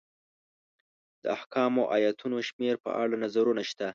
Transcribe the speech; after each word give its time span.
د 1.21 1.23
احکامو 1.37 1.83
ایتونو 1.95 2.37
شمېر 2.49 2.75
په 2.83 2.89
اړه 3.01 3.15
نظرونه 3.23 3.61
شته. 3.69 3.87